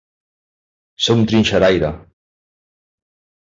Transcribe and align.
Ser 1.07 1.17
un 1.19 1.21
trinxeraire. 1.33 1.95